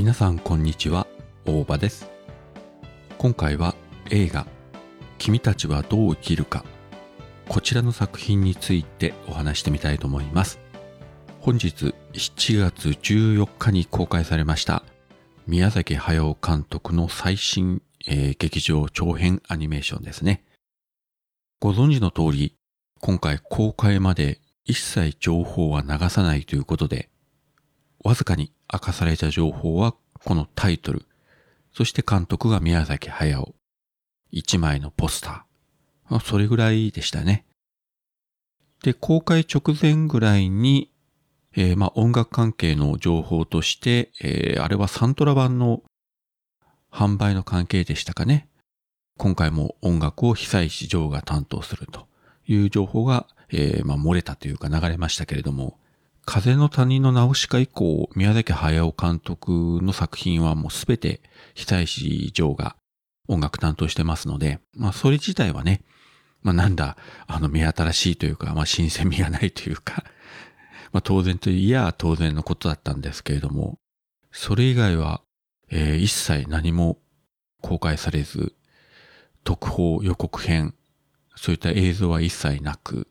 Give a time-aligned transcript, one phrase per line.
[0.00, 1.06] 皆さんこんにちは
[1.44, 2.10] 大場です。
[3.18, 3.74] 今回は
[4.08, 4.46] 映画
[5.18, 6.64] 君たちはどう生きるか
[7.50, 10.58] こちらの作品についてお話してみたいと思います。
[11.40, 14.84] 本日7月14日に公開されました
[15.46, 20.44] 宮崎駿監督の最新、えー、劇場長編アニメーションですね。
[21.60, 22.56] ご存知の通り
[23.00, 27.10] 今回公開まで一切情報は流さないということで
[28.02, 31.06] わずかに明かされた情報はこのタイトル、
[31.72, 33.54] そして監督が宮崎駿。
[34.30, 36.20] 一枚のポスター。
[36.20, 37.46] それぐらいでしたね。
[38.82, 40.90] で、公開直前ぐらいに、
[41.56, 45.82] えー、まあ音楽関係の情報として、えー、あれはサントラ版の
[46.92, 48.48] 販売の関係でしたかね。
[49.18, 52.06] 今回も音楽を久石譲が担当すると
[52.46, 55.79] いう情報が、えー、まあ漏れたというか流れましたけれども、
[56.24, 61.20] 風の谷のナウシカ以降、宮崎駿監督の作品はもうすべて
[61.54, 62.76] 久石譲が
[63.28, 65.82] 音楽担当してますので、まあそれ自体はね、
[66.42, 66.96] まあなんだ、
[67.26, 70.04] あの目新しいというか、まあ新鮮味がないというか、
[70.92, 73.78] まあ当然といや当然のことだったんですけれども、
[74.32, 75.22] それ以外は、
[75.68, 76.98] えー、一切何も
[77.60, 78.54] 公開されず、
[79.44, 80.74] 特報予告編、
[81.34, 83.08] そういった映像は一切なく、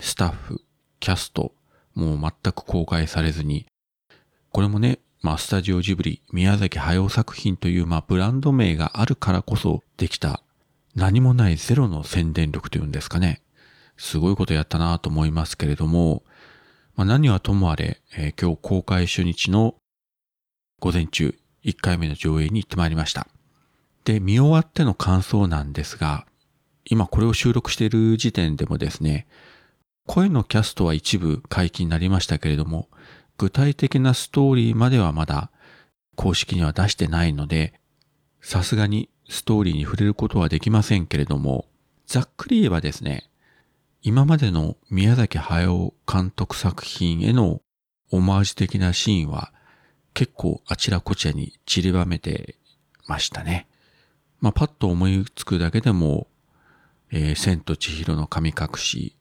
[0.00, 0.60] スタッフ、
[1.00, 1.54] キャスト、
[1.94, 3.66] もう全く公開されずに、
[4.50, 10.42] これもね、まあ、スタジオジブリ、宮崎駿作品という、まあ、ブランド名があるからこそできた、
[10.94, 13.40] 何もないゼロの宣伝力というんですかね。
[13.96, 16.22] すごいことやったなと思いますけれども、
[16.94, 19.76] まあ、何はともあれ、えー、今日公開初日の
[20.80, 21.34] 午前中、
[21.64, 23.26] 1回目の上映に行ってまいりました。
[24.04, 26.26] で、見終わっての感想なんですが、
[26.84, 29.26] 今これを収録している時点でもですね、
[30.06, 32.88] 声のキャストは一部解禁になりましたけれども、
[33.38, 35.50] 具体的なストーリーまではまだ
[36.14, 37.80] 公式には出してないので、
[38.40, 41.66] さすがにストーリーに触れることはできませんけれども、
[42.06, 43.30] ざっくり言えばですね、
[44.02, 47.62] 今までの宮崎駿監督作品への
[48.10, 49.52] オマージュ的なシーンは
[50.12, 52.56] 結構あちらこちらに散りばめて
[53.06, 53.66] ましたね。
[54.40, 56.28] まあ、パッと思いつくだけでも、
[57.10, 59.16] えー、千と千尋の神隠し、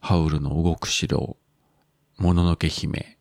[0.00, 1.36] ハウルの動く城、
[2.18, 3.18] もののけ姫、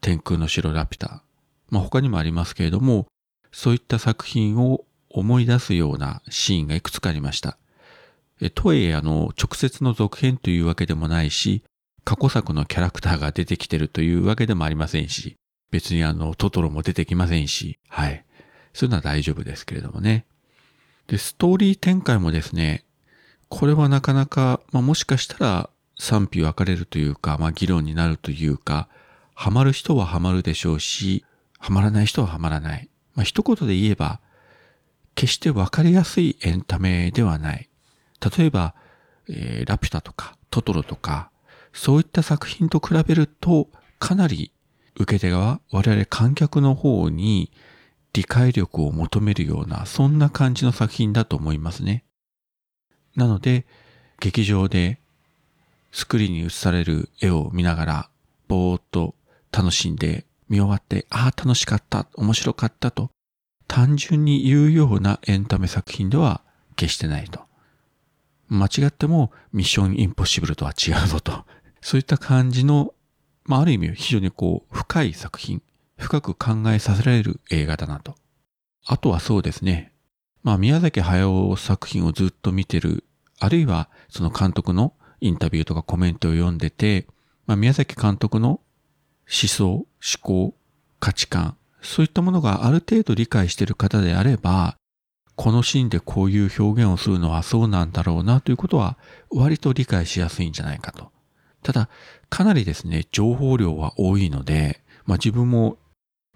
[0.00, 1.22] 天空の城ラピュタ、
[1.70, 3.06] まあ、他にもありますけれども、
[3.52, 7.58] そういった作品を思い出すようなシーンがいくつかありました。
[8.40, 11.62] えとはいえ、あの、直接の続編というわけでもないし、
[12.04, 15.36] 過去作のキャラクターが出てきてるというわけでもありませんし、
[15.70, 18.24] 別にあの、トトロも出てきませんし、はい。
[18.74, 20.26] そういうのは大丈夫ですけれどもね。
[21.06, 22.84] で、ストーリー展開もですね、
[23.48, 25.70] これはなかなか、まあ、もしかしたら
[26.02, 28.88] 賛否分かれるというか、まあ議論になるというか、
[29.34, 31.24] ハマる人はハマるでしょうし、
[31.60, 32.90] ハマらない人はハマらない。
[33.14, 34.20] まあ一言で言えば、
[35.14, 37.68] 決して分かりやすいエンタメではない。
[38.36, 38.74] 例えば、
[39.28, 41.30] えー、ラピュタとかトトロとか、
[41.72, 43.68] そういった作品と比べると、
[44.00, 44.52] かなり
[44.96, 47.52] 受け手側、我々観客の方に
[48.12, 52.04] 理解力を求めるような、そんな感じの作品だと思いますね。
[53.14, 53.66] なので、
[54.18, 55.01] 劇場で
[55.92, 58.10] スクリーンに映される絵を見ながら、
[58.48, 59.14] ぼーっと
[59.52, 63.10] 楽しんで見終わって、ああ、楽しかった、面白かったと、
[63.68, 66.42] 単純に言うようなエンタメ作品では
[66.76, 67.40] 決してないと。
[68.48, 71.44] 間違ってもミッションインポッシブルとは違うぞと。
[71.80, 72.94] そういった感じの、
[73.44, 75.62] まあ、ある意味非常にこう、深い作品、
[75.98, 78.14] 深く考えさせられる映画だなと。
[78.84, 79.92] あとはそうですね。
[80.42, 83.04] まあ、宮崎駿作品をずっと見てる、
[83.38, 87.06] あるいはその監督のインタビューとかコメントを読んでて、
[87.46, 89.86] まあ、宮崎監督の思想、思
[90.20, 90.54] 考、
[90.98, 94.76] 価値観、そういったものがある程度理解している方であれば、
[95.36, 98.98] このシーンでこういう表現をするのはそうなんだろうなということは
[99.30, 101.10] 割と理解しやすいんじゃないかと。
[101.62, 101.88] ただ、
[102.28, 105.78] かなりですね、情報量は多いので、まあ自分も、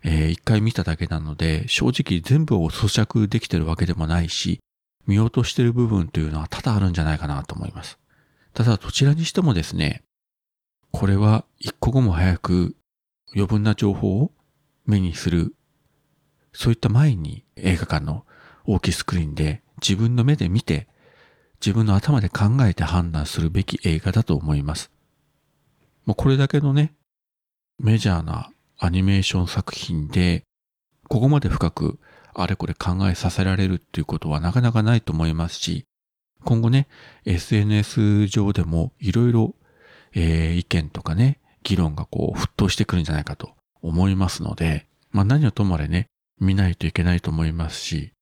[0.04, 4.60] えー、一回見ただけなので、正直全部を咀嚼できてるわけでもないし、
[5.06, 7.98] 見落としてる部分というのは多々あるんじゃないかなと思います。
[8.56, 10.02] ただどちらにしてもですね、
[10.90, 12.74] これは一刻も早く
[13.34, 14.32] 余分な情報を
[14.86, 15.54] 目にする、
[16.54, 18.24] そういった前に映画館の
[18.64, 20.88] 大きいスクリーンで自分の目で見て、
[21.60, 24.90] 自分の頭で考えて判断するべき映画だと思います。
[26.06, 26.94] もうこれだけのね、
[27.78, 30.44] メジャーなアニメーション作品で、
[31.10, 31.98] ここまで深く
[32.32, 35.84] あれこれ考えさせられるっていうことはなかなかないと思いますし、
[36.46, 36.86] 今後ね、
[37.24, 39.56] SNS 上でもいろいろ、
[40.14, 43.50] えー、意見とかね、議論がこう沸騰してくるんじゃないかと
[43.82, 46.06] 思いますので、まあ何はともあれね、
[46.38, 48.12] 見ないといけないと思いますし、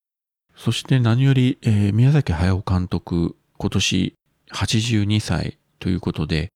[0.55, 4.15] そして何より、えー、宮崎駿監督、今年
[4.51, 6.49] 82歳ということで、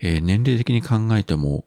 [0.00, 1.64] えー、年齢的に考えても、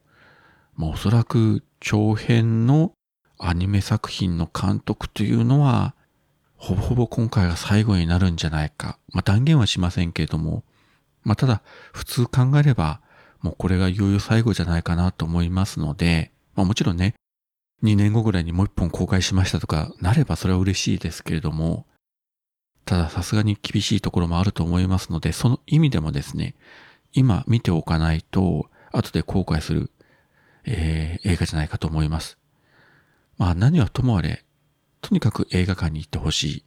[0.75, 2.91] まあ、おそらく長編の
[3.39, 5.95] アニメ作品の監督というのは、
[6.63, 8.97] ほぼほぼ今回が最後になるんじゃないか。
[9.11, 10.63] まあ、断言はしませんけれども、
[11.23, 11.61] まあ、ただ、
[11.91, 13.01] 普通考えれば、
[13.41, 17.15] もうこれがいよいよ最後じゃないかなと思いますので、まあ、もちろんね、
[17.83, 21.85] 2年後ぐらいにもう一本公開しましたとかなればそれは嬉しいですけれども、
[22.85, 26.55] たださすがに厳しいところもあると思いますので、その意味でもですね、
[27.11, 29.91] 今見ておかないと、後で後悔する、
[30.63, 32.37] えー、映画じゃないかと思います。
[33.37, 34.45] まあ何はともあれ、
[35.03, 36.65] とにかく映画館に行ってほしい。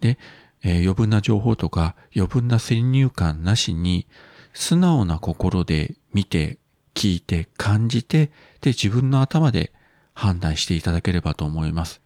[0.00, 0.18] で、
[0.64, 4.08] えー、余分な情報とか余分な先入観なしに、
[4.52, 6.58] 素直な心で見て、
[6.94, 8.30] 聞いて、感じて、
[8.62, 9.72] で、自分の頭で
[10.14, 12.00] 判断していただければと思います。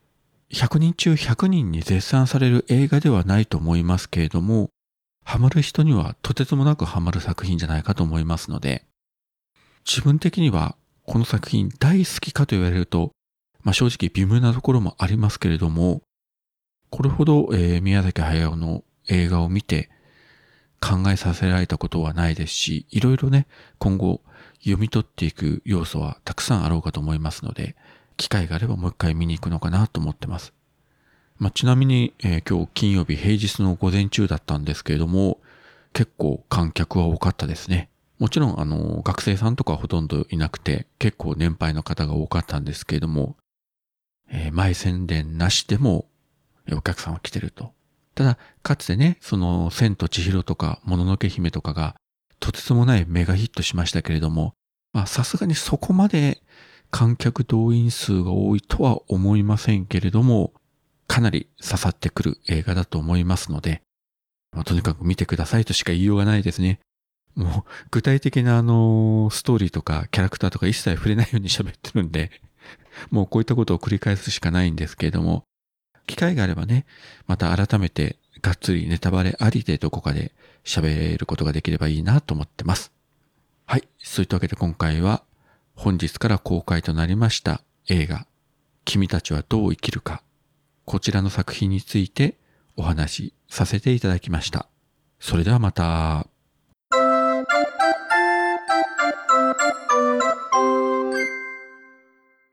[0.52, 4.70] 100人中100人に絶賛される映画ではないと思いますけれども、
[5.24, 8.84] ハマる人にはとてつもなくハマる作品じゃないかと思いますので、
[9.88, 10.74] 自分的には
[11.06, 13.12] この作品大好きかと言われると、
[13.62, 16.02] まあ、正直微妙なところもありますけれども、
[16.90, 19.90] これほど、えー、宮崎駿の映画を見て
[20.80, 23.46] 考えさせられたことはないですし、いろいろね、
[23.78, 24.22] 今後
[24.60, 27.76] 読み取っていく要素はたくさんあろうかと思いますので、
[28.16, 30.52] 機会があればもう一回見に行くのかなと思ってます。
[31.38, 35.38] まあ、ちなみに、えー、今日金曜日平日の午前中だったんですけれども、
[35.92, 37.88] 結構観客は多かったですね。
[38.18, 43.36] もちろん、あの、学生さんとかほとんどいなくて、結構年配の方が多かったんですけれども、
[44.30, 46.08] え、前宣伝なしでも、
[46.72, 47.72] お客さんは来てると。
[48.14, 51.96] ただ、かつてね、その、千と千尋とか、もののけ姫とかが、
[52.38, 54.54] とてつもないメガヒットしましたけれども、
[54.92, 56.42] まあ、さすがにそこまで
[56.90, 60.52] 観客動員数が多いとは思いませんけれども、
[61.06, 63.82] かなり刺さってくる映画だと思いますので、
[64.52, 66.80] まあ、とにかく見てくださいとしか言いようがないですね。
[67.36, 72.30] もう具体的なあのストーリーとかキャラクターとか一切触れないように喋ってるんで、
[73.10, 75.44] もうこういったことを繰り返すしかないんですけれども、
[76.06, 76.86] 機会があればね、
[77.26, 80.32] また改めてがっつりネタバレありでどこかで
[80.64, 82.92] 喋ることができればいいなと思ってます。
[83.66, 83.88] はい。
[83.98, 85.22] そういったわけで今回は
[85.74, 88.26] 本日から公開となりました映画、
[88.84, 90.22] 君たちはどう生きるか、
[90.84, 92.36] こちらの作品について
[92.76, 94.66] お話しさせていただきました。
[95.20, 96.26] それではまた。